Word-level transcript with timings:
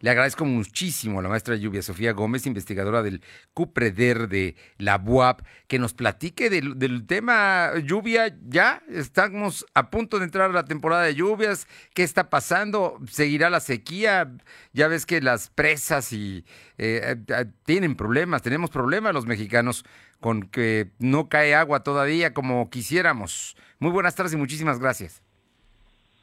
Le 0.00 0.10
agradezco 0.10 0.44
muchísimo 0.44 1.18
a 1.18 1.22
la 1.22 1.28
maestra 1.28 1.56
Lluvia 1.56 1.82
Sofía 1.82 2.12
Gómez, 2.12 2.46
investigadora 2.46 3.02
del 3.02 3.22
CUPREDER 3.54 4.28
de 4.28 4.54
la 4.78 4.98
BUAP, 4.98 5.40
que 5.66 5.78
nos 5.78 5.94
platique 5.94 6.50
del, 6.50 6.78
del, 6.78 7.06
tema 7.06 7.72
lluvia. 7.82 8.36
Ya 8.46 8.82
estamos 8.88 9.66
a 9.74 9.90
punto 9.90 10.18
de 10.18 10.26
entrar 10.26 10.50
a 10.50 10.52
la 10.52 10.64
temporada 10.64 11.02
de 11.02 11.14
lluvias. 11.14 11.66
¿Qué 11.94 12.04
está 12.04 12.30
pasando? 12.30 12.98
¿Seguirá 13.08 13.50
la 13.50 13.60
sequía? 13.60 14.30
Ya 14.72 14.88
ves 14.88 15.04
que 15.04 15.20
las 15.20 15.50
presas 15.50 16.12
y 16.12 16.44
eh, 16.78 17.16
eh, 17.28 17.46
tienen 17.64 17.96
problemas, 17.96 18.42
tenemos 18.42 18.70
problemas 18.70 19.14
los 19.14 19.26
mexicanos 19.26 19.84
con 20.20 20.48
que 20.48 20.90
no 20.98 21.28
cae 21.28 21.54
agua 21.54 21.82
todavía 21.82 22.34
como 22.34 22.70
quisiéramos. 22.70 23.56
Muy 23.78 23.90
buenas 23.90 24.14
tardes 24.14 24.32
y 24.32 24.36
muchísimas 24.36 24.78
gracias. 24.78 25.22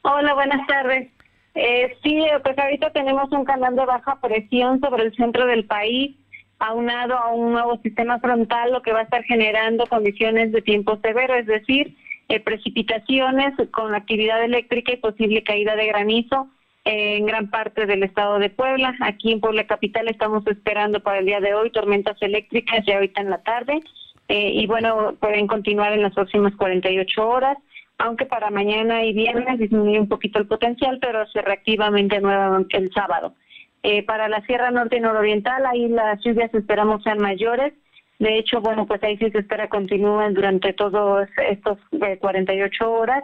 Hola, 0.02 0.34
buenas 0.34 0.66
tardes. 0.66 1.10
Eh, 1.56 1.96
sí, 2.02 2.22
pues 2.44 2.58
ahorita 2.58 2.90
tenemos 2.90 3.32
un 3.32 3.44
canal 3.44 3.74
de 3.74 3.86
baja 3.86 4.20
presión 4.20 4.78
sobre 4.80 5.04
el 5.04 5.16
centro 5.16 5.46
del 5.46 5.64
país, 5.64 6.14
aunado 6.58 7.16
a 7.16 7.32
un 7.32 7.52
nuevo 7.52 7.78
sistema 7.82 8.18
frontal, 8.20 8.72
lo 8.72 8.82
que 8.82 8.92
va 8.92 9.00
a 9.00 9.04
estar 9.04 9.24
generando 9.24 9.86
condiciones 9.86 10.52
de 10.52 10.60
tiempo 10.60 10.98
severo, 11.02 11.34
es 11.34 11.46
decir, 11.46 11.96
eh, 12.28 12.40
precipitaciones 12.40 13.54
con 13.70 13.94
actividad 13.94 14.44
eléctrica 14.44 14.92
y 14.92 14.98
posible 14.98 15.42
caída 15.42 15.76
de 15.76 15.86
granizo 15.86 16.48
en 16.84 17.24
gran 17.24 17.50
parte 17.50 17.86
del 17.86 18.02
estado 18.02 18.38
de 18.38 18.50
Puebla. 18.50 18.94
Aquí 19.00 19.32
en 19.32 19.40
Puebla 19.40 19.66
Capital 19.66 20.08
estamos 20.08 20.46
esperando 20.46 21.00
para 21.00 21.20
el 21.20 21.26
día 21.26 21.40
de 21.40 21.54
hoy 21.54 21.70
tormentas 21.70 22.20
eléctricas 22.20 22.84
ya 22.86 22.96
ahorita 22.96 23.22
en 23.22 23.30
la 23.30 23.42
tarde 23.42 23.80
eh, 24.28 24.50
y 24.54 24.66
bueno, 24.66 25.14
pueden 25.20 25.46
continuar 25.46 25.94
en 25.94 26.02
las 26.02 26.14
próximas 26.14 26.54
48 26.56 27.28
horas 27.28 27.56
aunque 27.98 28.26
para 28.26 28.50
mañana 28.50 29.04
y 29.04 29.12
viernes 29.12 29.58
disminuye 29.58 30.00
un 30.00 30.08
poquito 30.08 30.38
el 30.38 30.46
potencial, 30.46 30.98
pero 31.00 31.26
se 31.28 31.40
reactivamente 31.42 32.20
nuevamente 32.20 32.76
el 32.76 32.92
sábado. 32.92 33.34
Eh, 33.82 34.02
para 34.02 34.28
la 34.28 34.40
Sierra 34.42 34.70
Norte 34.70 34.96
y 34.96 35.00
Nororiental, 35.00 35.64
ahí 35.64 35.88
las 35.88 36.20
lluvias 36.22 36.52
esperamos 36.54 37.02
sean 37.02 37.18
mayores. 37.18 37.72
De 38.18 38.38
hecho, 38.38 38.60
bueno, 38.60 38.86
pues 38.86 39.02
ahí 39.02 39.16
sí 39.18 39.30
se 39.30 39.38
espera 39.38 39.68
continúen 39.68 40.34
durante 40.34 40.72
todos 40.72 41.28
estos 41.48 41.78
48 42.20 42.84
eh, 42.84 42.86
horas, 42.86 43.22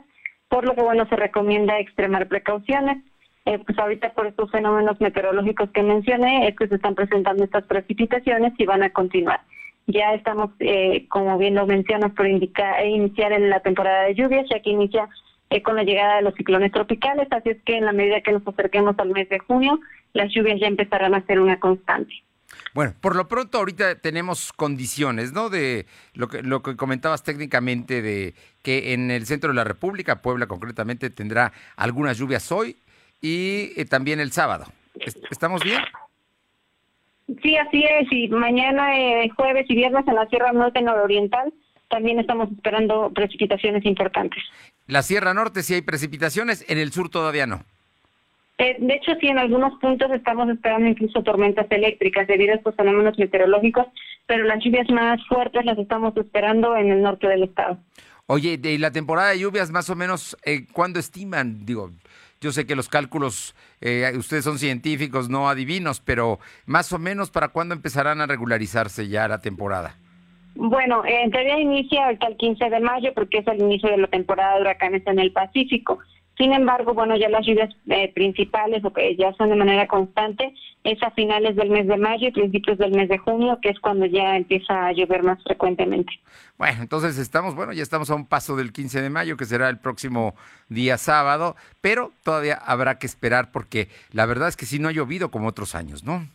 por 0.48 0.64
lo 0.64 0.74
que, 0.74 0.82
bueno, 0.82 1.06
se 1.08 1.16
recomienda 1.16 1.78
extremar 1.78 2.28
precauciones. 2.28 2.98
Eh, 3.44 3.58
pues 3.58 3.76
ahorita 3.76 4.12
por 4.12 4.28
estos 4.28 4.50
fenómenos 4.52 5.00
meteorológicos 5.00 5.70
que 5.70 5.82
mencioné, 5.82 6.46
es 6.46 6.56
que 6.56 6.68
se 6.68 6.76
están 6.76 6.94
presentando 6.94 7.42
estas 7.42 7.64
precipitaciones 7.64 8.52
y 8.56 8.64
van 8.64 8.84
a 8.84 8.90
continuar. 8.90 9.40
Ya 9.86 10.14
estamos, 10.14 10.50
eh, 10.60 11.06
como 11.08 11.36
bien 11.38 11.54
lo 11.54 11.66
mencionas, 11.66 12.12
por 12.12 12.26
indicar, 12.26 12.80
e 12.80 12.90
iniciar 12.90 13.32
en 13.32 13.50
la 13.50 13.60
temporada 13.60 14.04
de 14.04 14.14
lluvias, 14.14 14.46
ya 14.50 14.60
que 14.60 14.70
inicia 14.70 15.08
eh, 15.50 15.62
con 15.62 15.76
la 15.76 15.82
llegada 15.82 16.16
de 16.16 16.22
los 16.22 16.34
ciclones 16.34 16.72
tropicales, 16.72 17.28
así 17.30 17.50
es 17.50 17.62
que 17.64 17.76
en 17.76 17.84
la 17.84 17.92
medida 17.92 18.20
que 18.20 18.32
nos 18.32 18.46
acerquemos 18.46 18.98
al 18.98 19.10
mes 19.10 19.28
de 19.28 19.38
junio, 19.40 19.80
las 20.12 20.32
lluvias 20.32 20.60
ya 20.60 20.66
empezarán 20.66 21.14
a 21.14 21.26
ser 21.26 21.40
una 21.40 21.58
constante. 21.58 22.14
Bueno, 22.74 22.94
por 23.00 23.16
lo 23.16 23.28
pronto 23.28 23.58
ahorita 23.58 23.96
tenemos 23.96 24.52
condiciones, 24.52 25.32
¿no? 25.32 25.50
De 25.50 25.86
lo 26.14 26.28
que, 26.28 26.42
lo 26.42 26.62
que 26.62 26.76
comentabas 26.76 27.22
técnicamente 27.22 28.00
de 28.00 28.34
que 28.62 28.94
en 28.94 29.10
el 29.10 29.26
centro 29.26 29.50
de 29.50 29.56
la 29.56 29.64
República, 29.64 30.22
Puebla 30.22 30.46
concretamente, 30.46 31.10
tendrá 31.10 31.52
algunas 31.76 32.16
lluvias 32.18 32.50
hoy 32.50 32.76
y 33.20 33.72
eh, 33.76 33.84
también 33.84 34.20
el 34.20 34.32
sábado. 34.32 34.66
¿Estamos 35.30 35.62
bien? 35.62 35.80
Sí, 37.40 37.56
así 37.56 37.84
es. 37.84 38.08
Y 38.10 38.28
mañana, 38.28 38.98
eh, 38.98 39.30
jueves 39.36 39.66
y 39.68 39.74
viernes 39.74 40.06
en 40.06 40.14
la 40.14 40.26
Sierra 40.26 40.52
Norte 40.52 40.82
Nororiental 40.82 41.52
también 41.88 42.18
estamos 42.18 42.50
esperando 42.50 43.10
precipitaciones 43.14 43.84
importantes. 43.84 44.42
La 44.86 45.02
Sierra 45.02 45.34
Norte 45.34 45.62
sí 45.62 45.74
hay 45.74 45.82
precipitaciones, 45.82 46.64
en 46.68 46.78
el 46.78 46.90
sur 46.90 47.10
todavía 47.10 47.46
no. 47.46 47.64
Eh, 48.58 48.76
de 48.78 48.94
hecho, 48.94 49.12
sí, 49.20 49.28
en 49.28 49.38
algunos 49.38 49.78
puntos 49.78 50.10
estamos 50.10 50.48
esperando 50.48 50.88
incluso 50.88 51.22
tormentas 51.22 51.66
eléctricas 51.70 52.26
debido 52.26 52.52
a 52.52 52.56
estos 52.56 52.74
fenómenos 52.76 53.18
meteorológicos, 53.18 53.86
pero 54.26 54.44
las 54.44 54.64
lluvias 54.64 54.88
más 54.90 55.20
fuertes 55.26 55.64
las 55.64 55.78
estamos 55.78 56.16
esperando 56.16 56.76
en 56.76 56.90
el 56.90 57.02
norte 57.02 57.28
del 57.28 57.42
estado. 57.42 57.78
Oye, 58.26 58.56
de 58.56 58.78
la 58.78 58.90
temporada 58.90 59.30
de 59.30 59.40
lluvias, 59.40 59.70
más 59.70 59.90
o 59.90 59.96
menos, 59.96 60.36
eh, 60.44 60.66
¿cuándo 60.72 60.98
estiman? 60.98 61.66
Digo, 61.66 61.90
yo 62.42 62.50
sé 62.50 62.66
que 62.66 62.74
los 62.74 62.88
cálculos, 62.88 63.54
eh, 63.80 64.12
ustedes 64.16 64.44
son 64.44 64.58
científicos, 64.58 65.30
no 65.30 65.48
adivinos, 65.48 66.00
pero 66.00 66.40
más 66.66 66.92
o 66.92 66.98
menos 66.98 67.30
para 67.30 67.48
cuándo 67.48 67.74
empezarán 67.74 68.20
a 68.20 68.26
regularizarse 68.26 69.08
ya 69.08 69.28
la 69.28 69.40
temporada. 69.40 69.94
Bueno, 70.56 71.02
en 71.06 71.30
teoría 71.30 71.58
inicia 71.58 72.08
hasta 72.08 72.26
el 72.26 72.36
15 72.36 72.68
de 72.68 72.80
mayo 72.80 73.14
porque 73.14 73.38
es 73.38 73.46
el 73.46 73.62
inicio 73.62 73.88
de 73.90 73.96
la 73.96 74.08
temporada 74.08 74.56
de 74.56 74.62
huracanes 74.62 75.06
en 75.06 75.20
el 75.20 75.32
Pacífico. 75.32 76.00
Sin 76.42 76.52
embargo, 76.52 76.92
bueno, 76.92 77.14
ya 77.14 77.28
las 77.28 77.46
lluvias 77.46 77.72
eh, 77.86 78.12
principales 78.12 78.84
o 78.84 78.92
que 78.92 79.14
ya 79.14 79.32
son 79.34 79.50
de 79.50 79.54
manera 79.54 79.86
constante 79.86 80.52
es 80.82 81.00
a 81.04 81.12
finales 81.12 81.54
del 81.54 81.70
mes 81.70 81.86
de 81.86 81.96
mayo 81.96 82.26
y 82.26 82.32
principios 82.32 82.78
del 82.78 82.90
mes 82.90 83.08
de 83.08 83.18
junio, 83.18 83.60
que 83.62 83.68
es 83.68 83.78
cuando 83.78 84.06
ya 84.06 84.36
empieza 84.36 84.88
a 84.88 84.92
llover 84.92 85.22
más 85.22 85.40
frecuentemente. 85.44 86.12
Bueno, 86.58 86.82
entonces 86.82 87.16
estamos, 87.16 87.54
bueno, 87.54 87.72
ya 87.72 87.84
estamos 87.84 88.10
a 88.10 88.16
un 88.16 88.26
paso 88.26 88.56
del 88.56 88.72
15 88.72 89.02
de 89.02 89.08
mayo, 89.08 89.36
que 89.36 89.44
será 89.44 89.68
el 89.68 89.78
próximo 89.78 90.34
día 90.68 90.98
sábado, 90.98 91.54
pero 91.80 92.10
todavía 92.24 92.54
habrá 92.56 92.98
que 92.98 93.06
esperar 93.06 93.52
porque 93.52 93.86
la 94.10 94.26
verdad 94.26 94.48
es 94.48 94.56
que 94.56 94.66
sí 94.66 94.80
no 94.80 94.88
ha 94.88 94.92
llovido 94.92 95.30
como 95.30 95.46
otros 95.46 95.76
años, 95.76 96.02
¿no? 96.02 96.26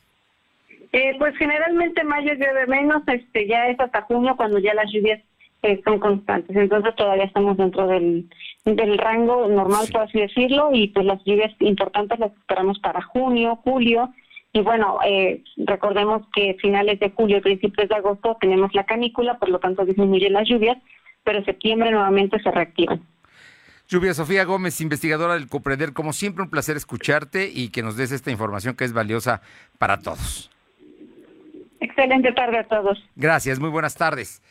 Eh, 0.94 1.16
pues 1.19 1.35
generalmente 1.35 2.06
mayo 2.06 2.34
llueve 2.34 2.66
menos, 2.68 3.03
este 3.07 3.45
ya 3.45 3.68
es 3.68 3.78
hasta 3.78 4.03
junio 4.03 4.38
cuando 4.38 4.57
ya 4.59 4.74
las 4.74 4.89
lluvias 4.89 5.19
eh, 5.67 5.81
son 5.83 6.00
constantes. 6.00 6.55
Entonces 6.55 6.95
todavía 6.95 7.25
estamos 7.25 7.57
dentro 7.57 7.88
del, 7.88 8.29
del 8.66 8.97
rango 8.97 9.47
normal, 9.47 9.88
por 9.91 10.01
así 10.01 10.19
decirlo, 10.19 10.69
y 10.72 10.88
pues 10.88 11.05
las 11.05 11.23
lluvias 11.25 11.53
importantes 11.59 12.17
las 12.19 12.31
esperamos 12.31 12.79
para 12.79 13.01
junio, 13.01 13.57
julio. 13.63 14.09
Y 14.53 14.61
bueno, 14.61 15.00
eh, 15.06 15.44
recordemos 15.57 16.23
que 16.33 16.56
finales 16.61 17.00
de 17.00 17.11
julio 17.11 17.38
y 17.38 17.41
principios 17.41 17.89
de 17.89 17.95
agosto 17.95 18.38
tenemos 18.39 18.73
la 18.73 18.85
canícula, 18.85 19.38
por 19.38 19.50
lo 19.50 19.59
tanto 19.59 19.85
disminuyen 19.85 20.33
las 20.33 20.47
lluvias, 20.47 20.77
pero 21.23 21.39
en 21.39 21.45
septiembre 21.45 21.91
nuevamente 21.91 22.39
se 22.41 22.50
reactivan. 22.50 23.01
Lluvia 23.89 24.13
Sofía 24.13 24.44
Gómez, 24.44 24.81
investigadora 24.81 25.33
del 25.33 25.47
COPREDER, 25.47 25.94
como 25.94 26.11
siempre 26.11 26.44
un 26.44 26.50
placer 26.50 26.75
escucharte 26.75 27.50
y 27.53 27.69
que 27.69 27.83
nos 27.83 27.95
des 27.95 28.11
esta 28.11 28.31
información 28.31 28.75
que 28.75 28.83
es 28.83 28.94
valiosa 28.94 29.41
para 29.77 30.00
todos. 30.00 30.50
Excelente 31.79 32.31
tarde 32.33 32.59
a 32.59 32.63
todos. 32.67 32.97
Gracias, 33.16 33.59
muy 33.59 33.69
buenas 33.69 33.95
tardes. 33.95 34.41